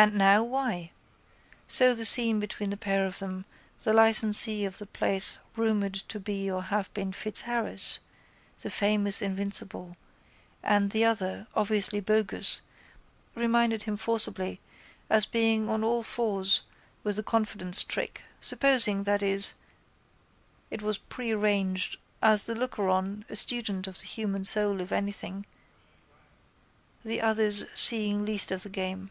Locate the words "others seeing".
27.20-28.24